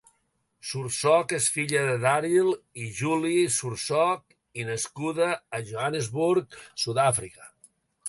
Sursok 0.69 1.31
és 1.37 1.49
filla 1.57 1.81
de 1.89 1.97
Daryl 2.05 2.49
i 2.85 2.89
Julie 3.01 3.45
Sursok 3.59 4.35
i 4.63 4.67
nascuda 4.73 5.31
a 5.61 5.65
Johannesburg, 5.71 6.61
Sud-àfrica. 6.87 7.51